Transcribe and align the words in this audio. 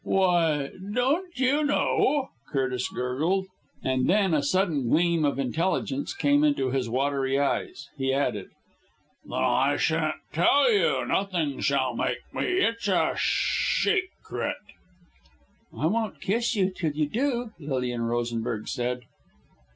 "Why 0.03 0.71
don't 0.93 1.37
you 1.39 1.63
know!" 1.63 2.29
Curtis 2.47 2.87
gurgled 2.89 3.45
and 3.83 4.09
then 4.09 4.33
a 4.33 4.41
sudden 4.41 4.89
gleam 4.89 5.23
of 5.23 5.37
intelligence 5.37 6.15
coming 6.15 6.43
into 6.43 6.71
his 6.71 6.89
watery 6.89 7.39
eyes, 7.39 7.87
he 7.99 8.11
added. 8.11 8.47
"Then 9.23 9.33
I 9.37 9.77
shan't 9.77 10.15
tell 10.33 10.71
you 10.73 11.05
nothing 11.05 11.59
shall 11.59 11.95
make 11.95 12.17
me. 12.33 12.45
It's 12.61 12.87
a 12.87 13.13
shecret!" 13.15 14.55
"I 15.71 15.85
won't 15.85 16.19
kiss 16.19 16.55
you 16.55 16.71
till 16.71 16.93
you 16.93 17.07
do!" 17.07 17.51
Lilian 17.59 18.01
Rosenberg 18.01 18.69
said. 18.69 19.01